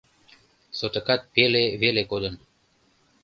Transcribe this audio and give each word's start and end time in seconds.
Сотыкат 0.77 1.21
пеле 1.33 1.63
веле 1.81 2.03
кодын. 2.11 2.35